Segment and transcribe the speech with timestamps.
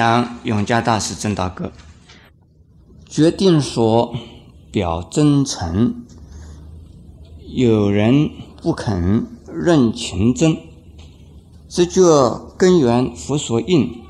[0.00, 1.70] 讲永嘉大师正道歌，
[3.06, 4.14] 决定说
[4.70, 6.06] 表真诚，
[7.46, 8.30] 有人
[8.62, 10.56] 不肯认情真，
[11.68, 12.00] 这觉
[12.56, 14.00] 根源佛所应，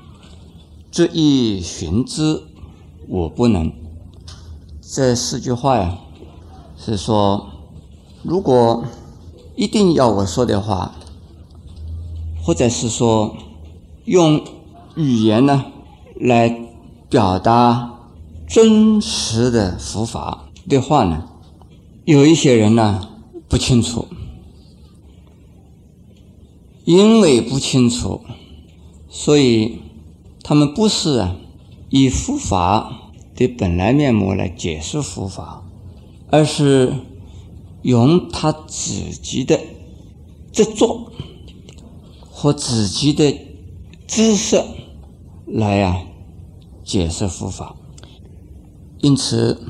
[0.93, 2.41] 这一寻之
[3.09, 3.73] 我不能。
[4.81, 5.98] 这四句话呀，
[6.79, 7.48] 是说，
[8.23, 8.84] 如果
[9.57, 10.95] 一定要我说的话，
[12.41, 13.34] 或者是说
[14.05, 14.41] 用
[14.95, 15.65] 语言呢
[16.20, 16.55] 来
[17.09, 17.98] 表达
[18.47, 21.28] 真实的佛法的话呢，
[22.05, 23.08] 有一些人呢
[23.48, 24.06] 不清楚，
[26.84, 28.20] 因为不清楚，
[29.08, 29.80] 所以
[30.42, 31.27] 他们不是
[31.89, 35.64] 以佛法的本来面目来解释佛法，
[36.30, 36.95] 而是
[37.83, 39.58] 用他自己的
[40.52, 41.06] 执着。
[42.33, 43.39] 和自己的
[44.06, 44.64] 知识
[45.45, 46.02] 来呀
[46.91, 47.77] 解释佛法，
[48.98, 49.62] 因此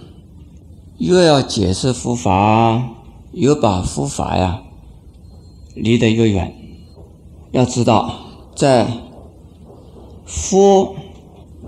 [0.96, 2.94] 又要解释佛法，
[3.32, 4.62] 又把佛法呀
[5.74, 6.56] 离得越远。
[7.50, 8.14] 要知道，
[8.56, 8.91] 在
[10.24, 10.96] 佛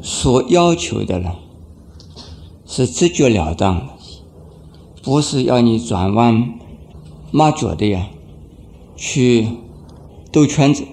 [0.00, 1.34] 所要求的呢，
[2.64, 3.90] 是直截了当，
[5.02, 6.54] 不是要你转弯
[7.30, 8.08] 抹角的呀，
[8.96, 9.48] 去
[10.32, 10.86] 兜圈子。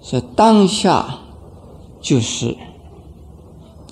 [0.00, 1.20] 是当下，
[2.00, 2.56] 就是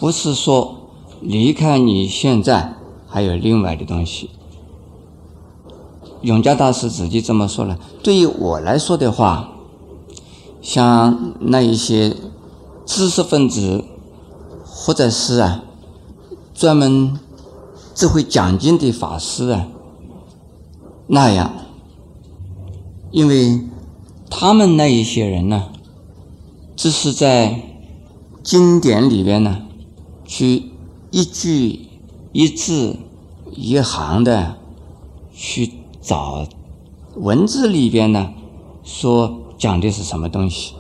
[0.00, 0.88] 不是说
[1.20, 2.72] 离开你现在
[3.06, 4.30] 还有另外的东西。
[6.22, 7.78] 永嘉大师自己这么说了。
[8.02, 9.50] 对于我来说的话，
[10.62, 12.16] 像那一些
[12.86, 13.84] 知识分子，
[14.64, 15.64] 或者是啊
[16.54, 17.20] 专门
[17.94, 19.69] 只会讲经的法师啊，
[21.08, 21.52] 那样，
[23.10, 23.66] 因为
[24.30, 25.66] 他们那一些人呢。
[26.75, 27.60] 只是在
[28.42, 29.66] 经典里边呢，
[30.30, 30.70] 去
[31.10, 31.88] 一句
[32.30, 32.96] 一字
[33.50, 34.58] 一行的
[35.34, 36.46] 去找
[37.16, 38.32] 文字里边呢，
[38.84, 40.74] 说讲的是什么东西。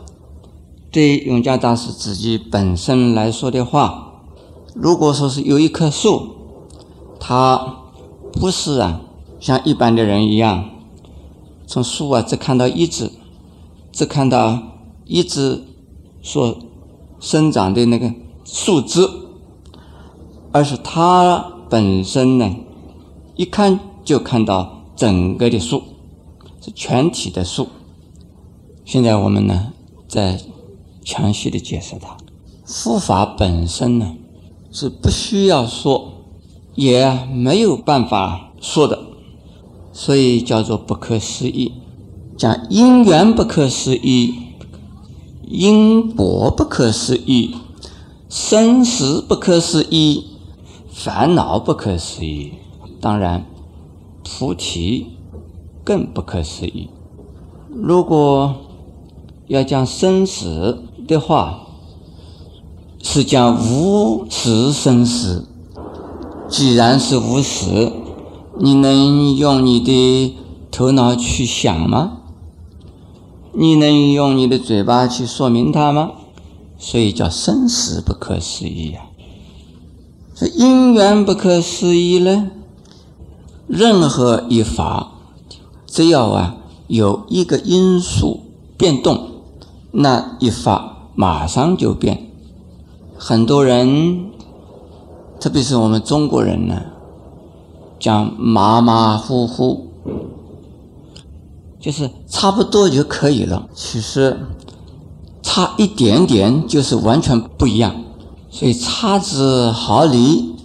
[0.92, 4.22] 对永嘉大师自己本身来说的话，
[4.72, 6.28] 如果说是有一棵树，
[7.18, 7.78] 它
[8.32, 9.00] 不是啊，
[9.40, 10.70] 像一般的人一样，
[11.66, 13.10] 从树啊只看到一枝，
[13.90, 14.62] 只看到
[15.06, 15.64] 一枝。
[16.22, 16.56] 所
[17.18, 18.12] 生长的那个
[18.44, 19.08] 树枝，
[20.52, 22.56] 而是它本身呢，
[23.36, 25.82] 一看就看到整个的树，
[26.60, 27.68] 是全体的树。
[28.84, 29.72] 现在我们呢，
[30.08, 30.40] 在
[31.04, 32.16] 详细的解释它。
[32.64, 34.14] 佛法本身呢，
[34.70, 36.12] 是不需要说，
[36.74, 38.98] 也没有办法说的，
[39.92, 41.72] 所以叫做不可思议。
[42.36, 44.34] 讲因缘不可思议。
[45.52, 47.56] 因果不可思议，
[48.28, 50.29] 生死不可思议，
[51.02, 52.52] 烦恼不可思议，
[53.00, 53.46] 当然
[54.22, 55.06] 菩提
[55.82, 56.90] 更不可思议。
[57.70, 58.54] 如果
[59.46, 61.60] 要讲生死的话，
[63.02, 65.48] 是讲无始生死。
[66.48, 67.90] 既然是无始，
[68.58, 70.36] 你能用你的
[70.70, 72.18] 头脑去想吗？
[73.54, 76.10] 你能用你的嘴巴去说明它吗？
[76.76, 79.06] 所以叫生死不可思议呀。
[80.40, 82.50] 这因缘不可思议呢？
[83.66, 85.08] 任何一法，
[85.86, 86.56] 只要啊
[86.86, 88.40] 有一个因素
[88.78, 89.42] 变动，
[89.90, 92.30] 那一法马上就变。
[93.18, 94.30] 很多人，
[95.38, 96.84] 特别是我们中国人呢，
[97.98, 99.88] 讲马马虎虎。
[101.78, 104.40] 就是差不多就可以了，其实
[105.42, 107.94] 差一点点就是完全不一样。
[108.50, 110.56] 所以差之毫厘，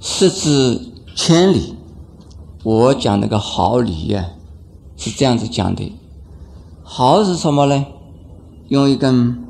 [0.00, 0.80] 失之
[1.16, 1.74] 千里。
[2.62, 4.24] 我讲那个毫厘呀，
[4.96, 5.92] 是这样子讲的。
[6.82, 7.86] 毫是什么呢？
[8.68, 9.44] 用一根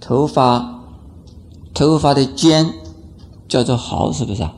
[0.00, 0.82] 头发，
[1.72, 2.74] 头发的尖
[3.48, 4.54] 叫做毫，是不是啊？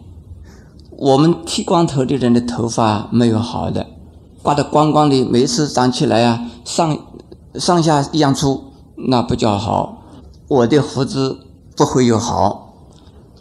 [0.90, 3.86] 我们剃光头的人的头发没有毫的。
[4.42, 6.98] 刮得光光的，每次长起来啊，上
[7.56, 10.02] 上下一样粗，那不叫好。
[10.48, 11.40] 我的胡子
[11.76, 12.72] 不会有好，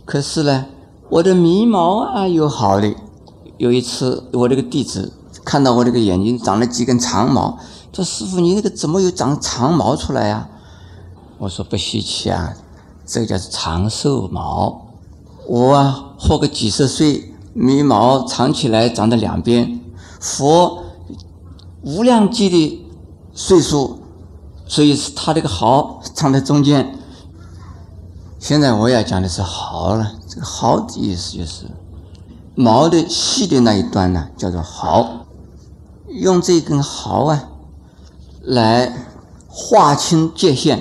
[0.03, 0.65] 可是呢，
[1.09, 2.93] 我的眉毛啊有好的。
[3.57, 5.13] 有一次，我这个弟子
[5.45, 7.57] 看到我这个眼睛长了几根长毛，
[7.93, 10.49] 说：“师傅，你那个怎么有长长毛出来呀？”
[11.39, 12.53] 我说：“不稀奇啊，
[13.05, 14.87] 这个叫长寿毛。
[15.47, 19.79] 我啊，活个几十岁，眉毛长起来长在两边，
[20.19, 20.83] 佛。”
[21.83, 22.83] 无量劫的
[23.31, 23.99] 岁数
[24.65, 26.97] 所以是它这个毫长在中间。
[28.47, 31.65] 现在我要讲的是毫了，这个毫的意思就是
[32.53, 35.25] 毛的细的那一端呢，叫做毫。
[36.09, 37.49] 用这根毫啊，
[38.43, 38.93] 来
[39.47, 40.79] 划清界限，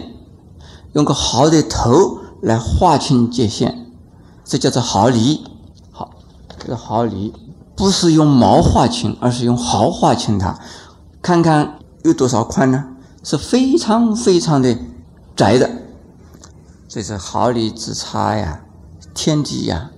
[0.93, 3.75] 用个毫的头来划清界限，
[4.45, 5.47] 这叫做毫厘。
[5.91, 6.11] 好，
[6.59, 7.33] 这个毫厘
[7.75, 10.59] 不是用毛划清，而是用毫划清它。
[11.23, 12.85] 看看有多少宽呢？
[13.23, 14.77] 是非常非常的
[15.35, 15.71] 窄的。
[16.95, 18.65] 这是毫厘之差呀，
[19.13, 19.91] 天地呀，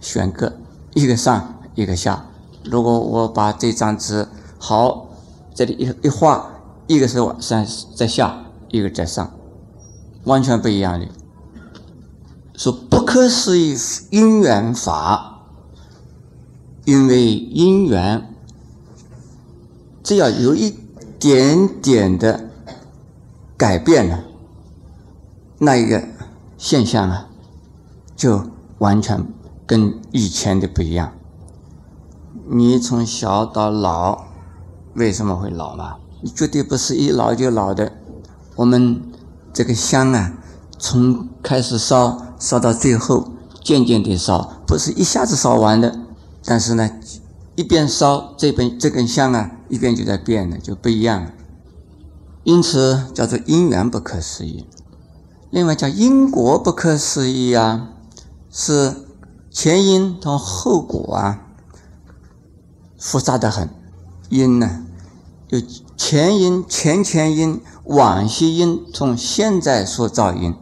[0.00, 0.56] 悬个
[0.94, 2.24] 一个上一个下。
[2.64, 4.26] 如果我把这张纸
[4.58, 5.06] 毫
[5.54, 6.50] 这里一一画，
[6.86, 9.30] 一个是往上在下，一个在上，
[10.24, 11.06] 完全不一样的。
[12.54, 13.76] 说不可思议
[14.08, 15.42] 因缘法，
[16.86, 18.34] 因为因缘
[20.02, 20.74] 只要有一
[21.18, 22.48] 点点的
[23.58, 24.24] 改变了。
[25.58, 26.04] 那一个
[26.58, 27.28] 现象啊，
[28.14, 29.26] 就完全
[29.66, 31.12] 跟以前的不一样。
[32.48, 34.26] 你从小到老，
[34.94, 35.96] 为什么会老嘛？
[36.20, 37.92] 你绝对不是一老就老的。
[38.54, 39.00] 我们
[39.52, 40.34] 这个香啊，
[40.78, 43.32] 从开始烧烧到最后，
[43.64, 45.98] 渐渐的烧，不是一下子烧完的。
[46.44, 46.90] 但是呢，
[47.54, 51.32] 一边烧这边这根香啊，一边就在变的，就不一样。
[52.44, 54.66] 因此叫做因缘不可思议。
[55.50, 57.90] 另外叫因果不可思议啊，
[58.50, 58.94] 是
[59.50, 61.46] 前因同后果啊，
[62.98, 63.68] 复杂的很。
[64.28, 64.84] 因呢，
[65.50, 65.60] 有
[65.96, 70.52] 前因、前前因、往昔因，从现在所造因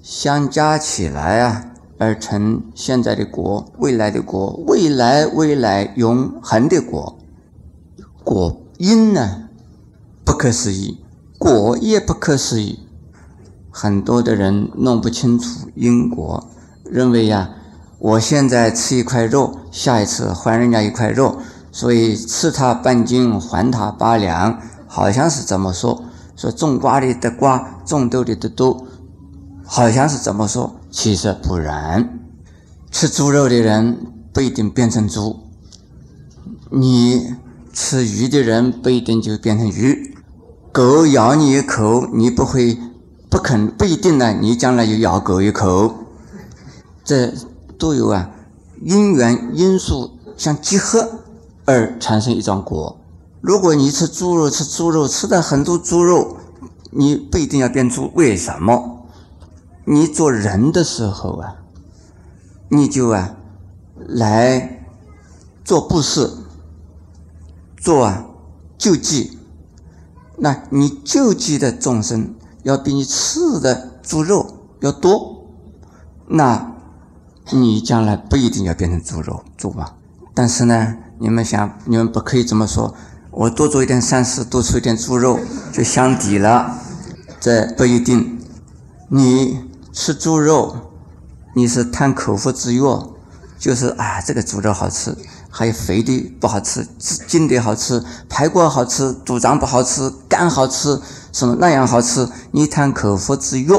[0.00, 7.18] 相加起来啊，而成现在的果、未来的果、未来未来永恒的果。
[8.22, 9.48] 果因呢，
[10.24, 10.98] 不可思议；
[11.38, 12.85] 果也不可思议。
[13.78, 16.48] 很多的人弄不清楚因果，
[16.82, 17.50] 认为呀，
[17.98, 21.36] 我现在吃一块肉，下一次还人家一块肉，
[21.70, 26.02] 所以吃他半斤还他八两，好像是这么说。
[26.36, 28.86] 说种瓜的得瓜，种豆的得豆，
[29.66, 32.18] 好像是这么说，其实不然。
[32.90, 33.98] 吃猪肉的人
[34.32, 35.36] 不一定变成猪，
[36.70, 37.34] 你
[37.74, 40.16] 吃鱼的人不一定就变成鱼。
[40.72, 42.78] 狗咬你一口，你不会。
[43.28, 45.94] 不肯不一定呢，你将来就咬狗一口，
[47.04, 47.32] 这
[47.76, 48.30] 都有啊
[48.80, 51.20] 因缘因素相结合
[51.64, 52.98] 而产生一种果。
[53.40, 56.36] 如果你吃猪肉，吃猪肉吃的很多猪肉，
[56.90, 58.10] 你不一定要变猪。
[58.14, 59.06] 为什么？
[59.84, 61.56] 你做人的时候啊，
[62.68, 63.36] 你就啊
[63.96, 64.84] 来
[65.64, 66.30] 做布施，
[67.76, 68.26] 做啊
[68.78, 69.38] 救济，
[70.36, 72.35] 那你救济的众生。
[72.66, 74.44] 要比你吃的猪肉
[74.80, 75.46] 要多，
[76.26, 76.72] 那
[77.52, 79.92] 你将来不一定要变成猪肉猪嘛。
[80.34, 82.92] 但是呢，你们想，你们不可以这么说。
[83.30, 85.38] 我多做一点善事，多吃一点猪肉
[85.72, 86.76] 就相抵了，
[87.38, 88.40] 这不一定。
[89.10, 89.60] 你
[89.92, 90.74] 吃猪肉，
[91.54, 92.80] 你是贪口腹之欲，
[93.60, 95.16] 就是啊，这个猪肉好吃，
[95.48, 101.00] 还有肥的不好吃，筋的好吃，排骨好吃，肚脏不好吃，肝好吃。
[101.36, 102.26] 什么那样好吃？
[102.52, 103.70] 你贪口腹之欲，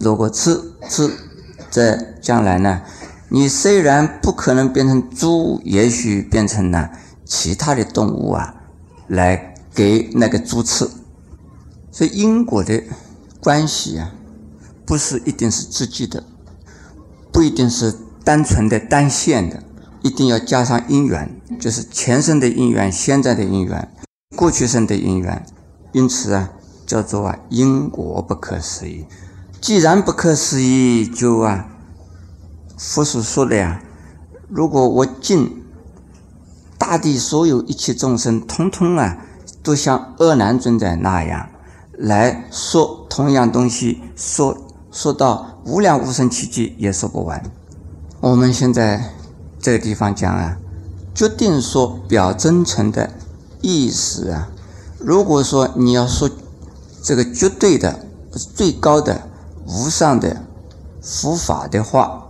[0.00, 1.10] 如果吃吃，
[1.70, 2.82] 在将来呢？
[3.30, 6.90] 你虽然不可能变成猪，也许变成了
[7.24, 8.54] 其他的动物啊，
[9.06, 10.86] 来给那个猪吃。
[11.90, 12.82] 所以因果的
[13.40, 14.12] 关系啊，
[14.84, 16.22] 不是一定是直接的，
[17.32, 19.62] 不一定是单纯的单线的，
[20.02, 23.90] 一定要加上因缘，就是前生的因缘、现在的因缘、
[24.36, 25.46] 过去生的因缘。
[25.92, 26.50] 因此啊。
[26.88, 29.04] 叫做啊因果不可思议，
[29.60, 31.66] 既然不可思议，就啊
[32.78, 33.82] 佛所说的呀，
[34.48, 35.62] 如果我尽
[36.78, 39.18] 大地所有一切众生，通通啊
[39.62, 41.50] 都像阿难尊者那样
[41.92, 44.56] 来说同样东西，说
[44.90, 47.42] 说到无量无生奇迹也说不完。
[48.20, 49.12] 我们现在
[49.60, 50.56] 这个地方讲啊，
[51.14, 53.10] 决定说表真诚的
[53.60, 54.48] 意思啊，
[54.98, 56.30] 如果说你要说。
[57.02, 59.28] 这个绝对的、最高的、
[59.66, 60.44] 无上的
[61.00, 62.26] 佛法的话，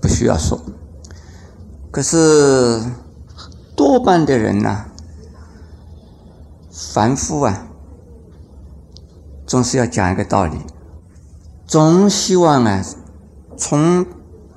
[0.00, 0.60] 不需要说。
[1.90, 2.82] 可是
[3.74, 4.84] 多半的人呢，
[6.70, 7.66] 凡夫啊，
[9.46, 10.58] 总是要讲一个道理，
[11.66, 12.84] 总希望啊，
[13.56, 14.06] 从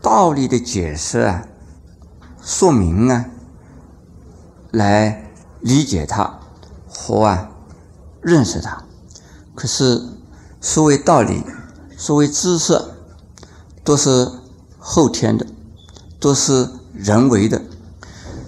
[0.02, 1.48] 道理的解释啊、
[2.42, 3.26] 说明啊，
[4.72, 6.40] 来理解它
[6.88, 7.50] 和啊。
[8.22, 8.82] 认识它。
[9.56, 10.02] 可是
[10.60, 11.44] 所谓道理，
[11.96, 12.82] 所谓知识，
[13.84, 14.28] 都是
[14.80, 15.46] 后天的，
[16.20, 17.62] 都是人为的。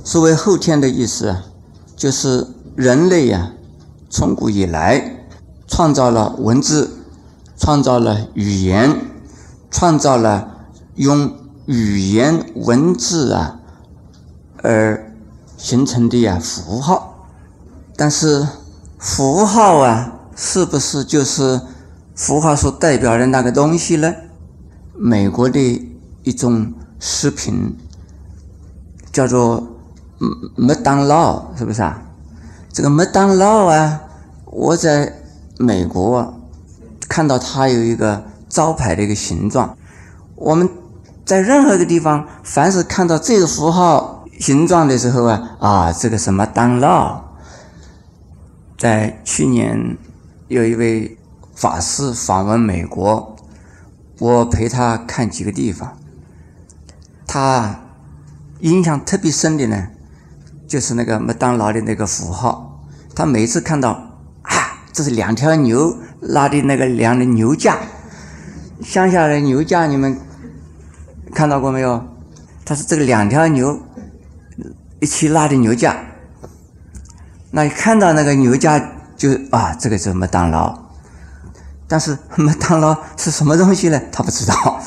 [0.04, 1.44] 所谓后天的意思啊，
[1.96, 3.52] 就是人类呀，
[4.10, 5.26] 从古以来
[5.68, 6.98] 创造了文字，
[7.56, 9.00] 创造了语言，
[9.70, 11.32] 创造了用
[11.66, 13.60] 语言文字啊
[14.64, 15.14] 而
[15.56, 17.28] 形成的呀符号。
[17.96, 18.48] 但是
[18.98, 20.14] 符号啊。
[20.36, 21.62] 是不是就是
[22.14, 24.14] 符号所代表的那个东西呢？
[24.98, 25.60] 美国的
[26.24, 27.76] 一种食品
[29.12, 29.66] 叫做
[30.56, 32.02] 麦当劳，是不是啊？
[32.72, 34.02] 这个麦当劳啊，
[34.46, 35.22] 我在
[35.58, 36.34] 美国
[37.08, 39.78] 看到它有一个招牌的一个形状。
[40.36, 40.70] 我们
[41.26, 47.24] 在任何一个地方，凡是看到这个符号形状的时候啊，啊，这个什么当劳。
[48.78, 49.98] 在去年。
[50.48, 51.18] 有一位
[51.56, 53.36] 法师访问美国，
[54.20, 55.98] 我陪他看几个地方。
[57.26, 57.80] 他
[58.60, 59.88] 印象特别深的呢，
[60.68, 62.86] 就是那个麦当劳的那个符号。
[63.16, 63.90] 他每次看到
[64.44, 67.80] 啊，这是两条牛拉的那个两的牛架，
[68.84, 70.16] 乡下的牛架你们
[71.34, 72.06] 看到过没有？
[72.64, 73.80] 他是这个两条牛
[75.00, 76.06] 一起拉的牛架。
[77.50, 78.92] 那看到那个牛架。
[79.16, 80.78] 就啊，这个是麦当劳，
[81.88, 84.02] 但是麦当劳是什么东西呢？
[84.12, 84.82] 他不知道。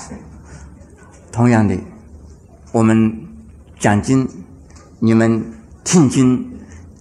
[1.32, 1.78] 同样的，
[2.72, 3.26] 我们
[3.78, 4.28] 讲经，
[4.98, 5.52] 你们
[5.84, 6.50] 听经，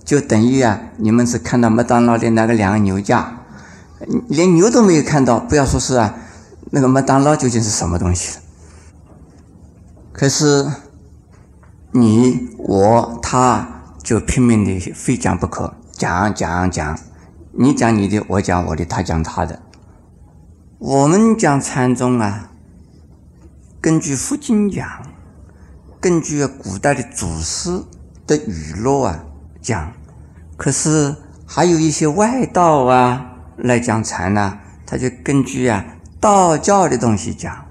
[0.05, 3.39] 就等于啊，你们是看到麦当劳的那个两个牛架，
[4.27, 6.15] 连牛都没有看到，不要说是啊，
[6.71, 8.37] 那个麦当劳究竟是什么东西？
[10.13, 10.71] 可是
[11.91, 16.99] 你我他就拼命的非讲不可，讲讲讲。
[17.59, 19.59] 你讲你的，我讲我的，他讲他的。
[20.77, 22.51] 我们讲禅宗啊，
[23.81, 24.87] 根据佛经讲，
[25.99, 27.83] 根据古代的祖师
[28.27, 29.25] 的语录啊
[29.59, 29.91] 讲。
[30.55, 31.15] 可是
[31.47, 35.83] 还有一些外道啊来讲禅呢，他就根据啊
[36.19, 37.65] 道教的东西讲。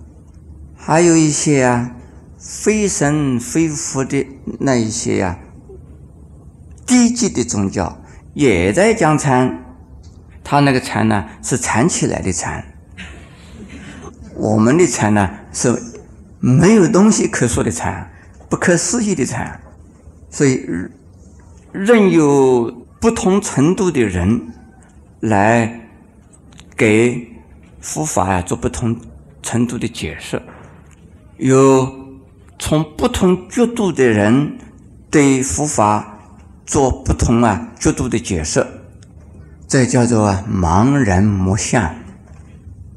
[0.75, 1.93] 还有一些啊
[2.37, 4.27] 非神非佛的
[4.59, 5.39] 那一些呀
[6.85, 7.97] 低级的宗教
[8.35, 9.63] 也在讲禅。
[10.49, 12.63] 他那个禅呢，是禅起来的禅；
[14.37, 15.77] 我们的禅呢，是
[16.39, 18.09] 没有东西可说的禅，
[18.49, 19.61] 不可思议的禅。
[20.31, 20.65] 所以，
[21.73, 24.41] 任有不同程度的人
[25.19, 25.81] 来
[26.77, 27.27] 给
[27.81, 28.97] 佛法呀做不同
[29.43, 30.41] 程度的解释，
[31.39, 31.93] 有
[32.57, 34.57] 从不同角度的人
[35.11, 36.21] 对佛法
[36.65, 38.65] 做不同啊角度的解释。
[39.69, 41.97] 这叫做盲人摸象，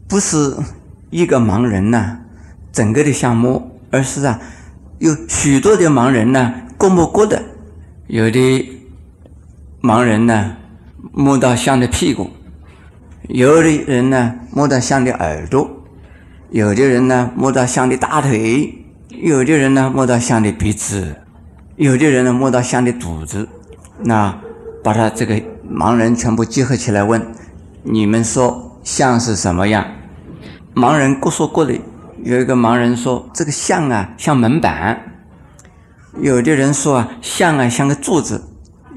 [0.07, 0.55] 不是
[1.09, 2.19] 一个盲人呢，
[2.71, 4.39] 整个的像摸，而是啊，
[4.99, 7.41] 有许多的盲人呢，各摸各的。
[8.05, 8.69] 有的
[9.81, 10.57] 盲人呢，
[11.11, 12.29] 摸到象的屁股；
[13.27, 15.67] 有的人呢，摸到象的耳朵；
[16.51, 18.75] 有的人呢，摸到象的大腿；
[19.09, 21.15] 有的人呢，摸到象的鼻子；
[21.77, 23.49] 有的人呢，摸到象的肚子。
[24.03, 24.39] 那
[24.83, 25.41] 把他这个。
[25.71, 27.25] 盲人全部集合起来问
[27.83, 29.85] ：“你们说像是什么样？”
[30.73, 31.79] 盲人各说各的。
[32.23, 34.99] 有一个盲人说：“这个像啊，像门板。”
[36.19, 38.43] 有的人说：“啊，像啊，像个柱子。”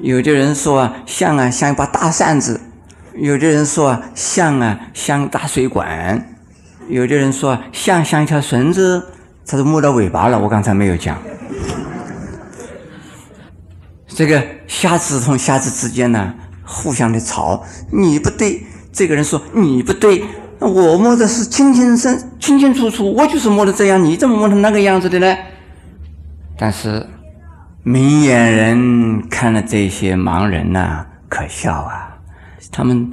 [0.01, 2.61] 有的人说：“啊，像啊，像一把大扇子。”
[3.15, 6.37] 有的人说：“啊，像啊，像大水管。”
[6.89, 9.09] 有的人说：“像像一条绳子。”
[9.47, 10.39] 它是摸到尾巴了。
[10.39, 11.19] 我刚才没有讲。
[14.09, 16.35] 这个瞎子同瞎子之间呢？
[16.73, 20.25] 互相的吵，你不对，这个人说你不对，
[20.59, 25.37] 我摸的是清清清清清楚楚，我就是摸的这样，你怎么摸成那个样子的呢？
[26.57, 27.07] 但是
[27.83, 32.17] 明眼人看了这些盲人呐，可笑啊！
[32.71, 33.13] 他们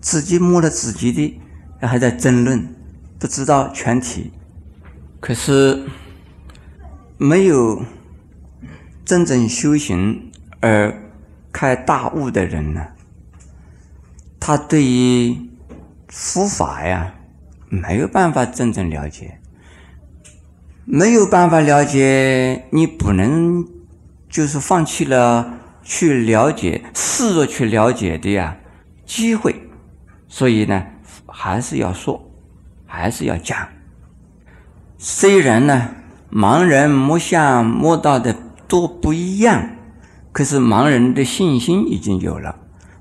[0.00, 1.40] 自己摸了自己的，
[1.80, 2.74] 还在争论，
[3.18, 4.32] 不知道全体。
[5.20, 5.84] 可是
[7.16, 7.82] 没有
[9.04, 10.94] 真正修行而
[11.52, 12.80] 开大悟的人呢？
[14.40, 15.36] 他对于
[16.08, 17.14] 佛法呀，
[17.68, 19.40] 没有办法真正了解，
[20.84, 23.66] 没有办法了解，你不能
[24.28, 28.56] 就是放弃了去了解、试着去了解的呀
[29.04, 29.68] 机会。
[30.28, 30.86] 所以呢，
[31.26, 32.30] 还是要说，
[32.86, 33.68] 还是要讲。
[34.96, 35.90] 虽然呢，
[36.30, 38.34] 盲人摸象摸到的
[38.66, 39.70] 都不一样，
[40.32, 42.56] 可是盲人的信心已经有了。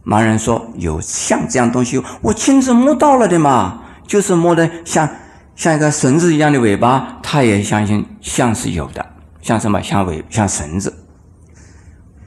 [0.07, 5.09] 盲人说有像这样东西，我亲自摸到了的嘛，就是摸的像
[5.53, 9.05] 像一个绳子一样的尾巴，他也相信像是有的，
[9.41, 10.93] 像什么像尾像绳子。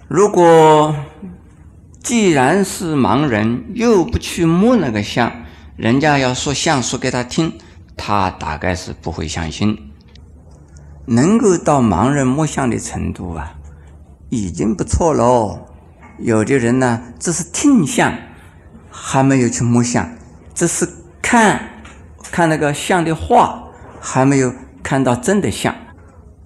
[0.08, 0.94] 如果
[2.02, 5.32] 既然是盲人，又不去摸那个像，
[5.76, 7.54] 人家要说像说给他听，
[7.96, 9.90] 他大概是不会相信。
[11.06, 13.54] 能够到盲人摸象的程度啊，
[14.28, 15.69] 已经不错喽。
[16.20, 18.14] 有的人呢，只是听相，
[18.90, 20.04] 还没有去摸象；
[20.54, 20.88] 只是
[21.22, 21.82] 看
[22.30, 23.64] 看那个像的画，
[24.00, 25.74] 还没有看到真的像。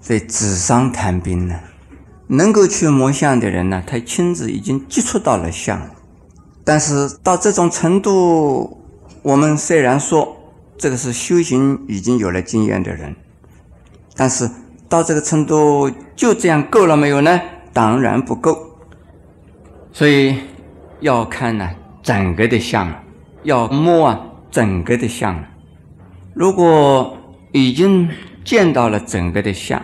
[0.01, 1.59] 所以纸上谈兵呢。
[2.27, 5.91] 能够去摸象的人呢，他亲自已经接触到了象。
[6.65, 8.83] 但是到这种程度，
[9.23, 10.37] 我们虽然说
[10.79, 13.15] 这个是修行已经有了经验的人，
[14.17, 14.51] 但是
[14.89, 17.41] 到这个程度就这样够了没有呢？
[17.73, 18.74] 当然不够。
[19.95, 20.37] 所以
[21.01, 21.71] 要看呢
[22.03, 22.93] 整个的象，
[23.45, 24.21] 要摸啊
[24.51, 25.43] 整个的象。
[26.35, 27.17] 如果
[27.53, 28.11] 已经
[28.45, 29.83] 见到了整个的象，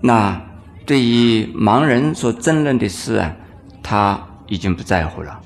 [0.00, 0.40] 那。
[0.86, 3.36] 对于盲人所争论的事啊，
[3.80, 5.40] 他已经不在乎了。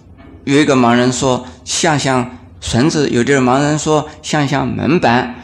[0.44, 2.30] 有一个盲人说像像
[2.62, 5.34] 绳子，有的盲人说像像门板，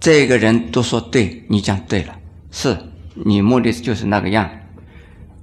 [0.00, 2.16] 这个人都说对，你讲对了，
[2.50, 2.78] 是
[3.26, 4.48] 你目的就是那个样，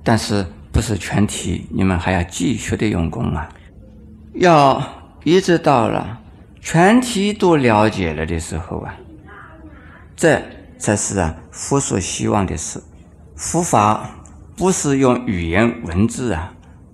[0.04, 0.44] 但是
[0.74, 3.48] 不是全体，你们还要继续的用功啊，
[4.34, 4.84] 要
[5.24, 6.20] 一直到了
[6.60, 8.96] 全体都了解了的时候啊，
[10.16, 10.42] 这
[10.80, 12.82] 才是啊佛所希望的事。
[13.36, 14.10] 佛法
[14.58, 16.54] 不是用语言文字啊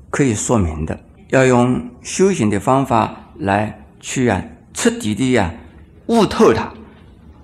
[0.10, 5.54] 可以说明的，要用修行的方法来去啊彻底的呀
[6.08, 6.74] 悟透它。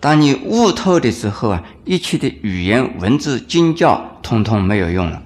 [0.02, 5.24] 当你悟透的时候啊，一切的语言文字经教通通没有用了，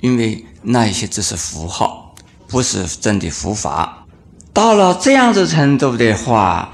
[0.00, 2.14] 因为那一些只是符号，
[2.48, 4.06] 不是真的佛法。
[4.52, 6.72] 到了这样子程度的话，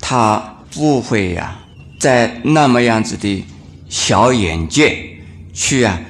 [0.00, 1.58] 他不会呀
[1.98, 3.44] 在那么样子的
[3.88, 5.04] 小眼界。
[5.54, 6.00] 去啊，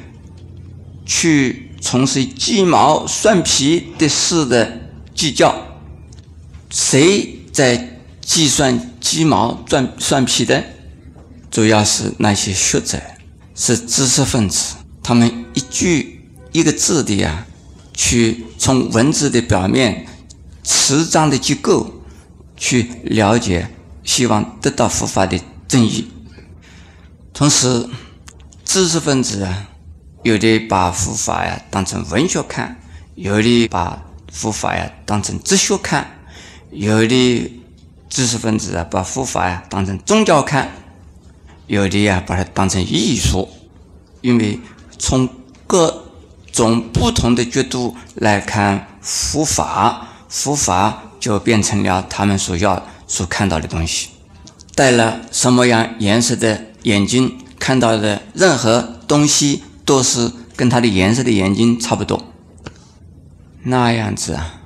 [1.06, 4.78] 去从事鸡毛蒜皮的事的
[5.14, 5.54] 计较，
[6.68, 10.62] 谁在计算鸡毛蒜蒜皮的？
[11.50, 13.00] 主要是那些学者，
[13.54, 16.17] 是知识分子，他们一句
[16.58, 17.46] 一个字的呀，
[17.94, 20.06] 去从文字的表面、
[20.64, 22.02] 词章的结构
[22.56, 23.70] 去了解，
[24.02, 26.08] 希望得到佛法的正义，
[27.32, 27.88] 同时。
[28.70, 29.66] 知识分子啊，
[30.24, 32.78] 有的把佛法呀当成文学看，
[33.14, 36.06] 有的把佛法呀当成哲学看，
[36.70, 37.50] 有的
[38.10, 40.70] 知识分子啊把佛法呀当成宗教看，
[41.66, 43.48] 有的呀把它当成艺术，
[44.20, 44.60] 因为
[44.98, 45.26] 从
[45.66, 46.07] 各
[46.52, 54.10] 从不同的角度来看佛法，佛法就变成了他们所要所看到的东西。
[54.74, 57.38] 戴了什么样颜色的眼睛？
[57.58, 62.22] 看到的任何东西都是跟它的颜色的眼睛差不多，
[63.64, 64.60] 那样子啊，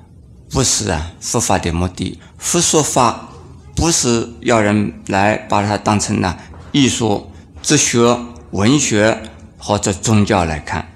[0.51, 2.21] 不是啊，佛法的目的。
[2.37, 3.31] 佛说法
[3.75, 6.37] 不是要人来把它当成了
[6.71, 8.19] 艺术、哲学、
[8.51, 9.23] 文学
[9.57, 10.92] 或者宗教来看。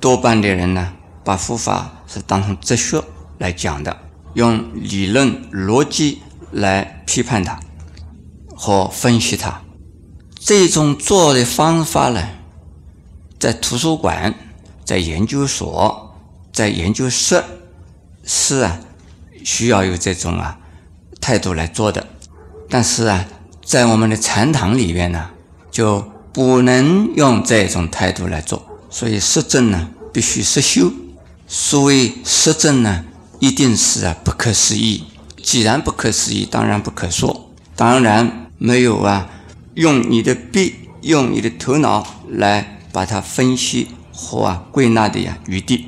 [0.00, 0.92] 多半的人呢，
[1.24, 3.02] 把佛法是当成哲学
[3.38, 3.96] 来讲的，
[4.34, 7.58] 用理论逻辑来批判它
[8.54, 9.60] 和分析它。
[10.38, 12.28] 这种做的方法呢，
[13.38, 14.34] 在图书馆、
[14.84, 16.16] 在研究所、
[16.52, 17.42] 在研究室
[18.24, 18.78] 是啊，
[19.44, 20.58] 需要有这种啊
[21.20, 22.06] 态度来做的。
[22.70, 23.26] 但是啊，
[23.64, 25.30] 在我们的禅堂里面呢，
[25.70, 28.64] 就不能用这种态度来做。
[28.90, 30.92] 所以实证呢，必须实修。
[31.46, 33.04] 所谓实证呢，
[33.38, 35.04] 一定是啊不可思议。
[35.42, 39.30] 既然不可思议，当然不可说，当然没有啊。
[39.74, 45.86] 用你的笔，用你的头脑来把它分析和啊归纳的呀余地。